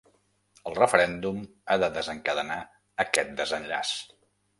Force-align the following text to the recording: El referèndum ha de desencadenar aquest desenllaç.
El 0.69 0.77
referèndum 0.77 1.43
ha 1.73 1.77
de 1.83 1.89
desencadenar 1.97 2.57
aquest 3.05 3.35
desenllaç. 3.43 3.93